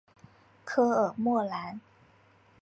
[0.65, 1.79] 科尔莫兰。